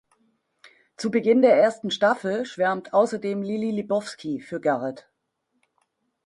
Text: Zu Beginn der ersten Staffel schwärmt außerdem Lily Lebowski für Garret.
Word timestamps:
Zu 0.97 1.11
Beginn 1.11 1.43
der 1.43 1.55
ersten 1.57 1.91
Staffel 1.91 2.43
schwärmt 2.47 2.91
außerdem 2.91 3.43
Lily 3.43 3.69
Lebowski 3.69 4.39
für 4.39 4.59
Garret. 4.59 5.07